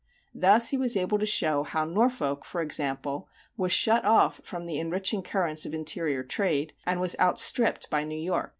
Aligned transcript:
Thus 0.33 0.69
he 0.69 0.77
was 0.77 0.97
able 0.97 1.19
to 1.19 1.27
show 1.27 1.61
how 1.61 1.85
Norfolk, 1.85 2.43
for 2.43 2.59
example, 2.63 3.29
was 3.55 3.71
shut 3.71 4.03
off 4.03 4.41
from 4.43 4.65
the 4.65 4.79
enriching 4.79 5.21
currents 5.21 5.63
of 5.67 5.75
interior 5.75 6.23
trade 6.23 6.73
and 6.87 6.99
was 6.99 7.15
outstripped 7.19 7.87
by 7.91 8.03
New 8.03 8.17
York. 8.19 8.49